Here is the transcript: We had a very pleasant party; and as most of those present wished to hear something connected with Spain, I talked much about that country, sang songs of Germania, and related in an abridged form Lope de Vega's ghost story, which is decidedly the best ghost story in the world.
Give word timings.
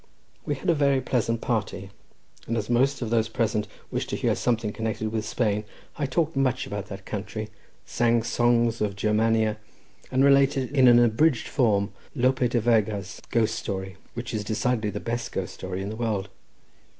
We 0.47 0.55
had 0.55 0.67
a 0.67 0.73
very 0.73 0.99
pleasant 0.99 1.41
party; 1.41 1.91
and 2.47 2.57
as 2.57 2.71
most 2.71 3.03
of 3.03 3.11
those 3.11 3.29
present 3.29 3.67
wished 3.91 4.09
to 4.09 4.15
hear 4.15 4.33
something 4.35 4.73
connected 4.73 5.11
with 5.11 5.27
Spain, 5.27 5.63
I 5.95 6.07
talked 6.07 6.35
much 6.35 6.65
about 6.65 6.87
that 6.87 7.05
country, 7.05 7.49
sang 7.85 8.23
songs 8.23 8.81
of 8.81 8.95
Germania, 8.95 9.57
and 10.09 10.25
related 10.25 10.71
in 10.71 10.87
an 10.87 10.97
abridged 10.97 11.47
form 11.47 11.91
Lope 12.15 12.49
de 12.49 12.59
Vega's 12.59 13.21
ghost 13.29 13.53
story, 13.53 13.97
which 14.15 14.33
is 14.33 14.43
decidedly 14.43 14.89
the 14.89 14.99
best 14.99 15.31
ghost 15.31 15.53
story 15.53 15.83
in 15.83 15.89
the 15.89 15.95
world. 15.95 16.29